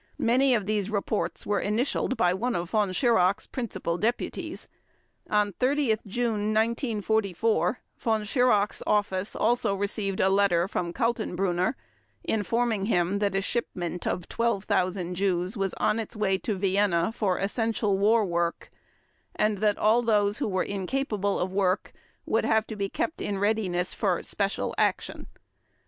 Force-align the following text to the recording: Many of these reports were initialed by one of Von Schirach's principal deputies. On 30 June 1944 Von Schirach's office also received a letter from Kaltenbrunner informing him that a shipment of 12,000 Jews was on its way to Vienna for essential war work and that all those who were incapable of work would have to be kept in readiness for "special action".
Many 0.17 0.55
of 0.55 0.65
these 0.65 0.89
reports 0.89 1.45
were 1.45 1.59
initialed 1.59 2.17
by 2.17 2.33
one 2.33 2.55
of 2.55 2.71
Von 2.71 2.91
Schirach's 2.91 3.45
principal 3.45 3.99
deputies. 3.99 4.67
On 5.29 5.53
30 5.53 5.95
June 6.07 6.51
1944 6.51 7.77
Von 7.99 8.23
Schirach's 8.23 8.81
office 8.87 9.35
also 9.35 9.75
received 9.75 10.19
a 10.19 10.27
letter 10.31 10.67
from 10.67 10.91
Kaltenbrunner 10.91 11.75
informing 12.23 12.85
him 12.87 13.19
that 13.19 13.35
a 13.35 13.43
shipment 13.43 14.07
of 14.07 14.27
12,000 14.27 15.13
Jews 15.13 15.55
was 15.55 15.75
on 15.75 15.99
its 15.99 16.15
way 16.15 16.35
to 16.39 16.55
Vienna 16.55 17.11
for 17.11 17.37
essential 17.37 17.95
war 17.95 18.25
work 18.25 18.71
and 19.35 19.59
that 19.59 19.77
all 19.77 20.01
those 20.01 20.39
who 20.39 20.47
were 20.47 20.63
incapable 20.63 21.37
of 21.39 21.51
work 21.53 21.91
would 22.25 22.43
have 22.43 22.65
to 22.65 22.75
be 22.75 22.89
kept 22.89 23.21
in 23.21 23.37
readiness 23.37 23.93
for 23.93 24.23
"special 24.23 24.73
action". 24.79 25.27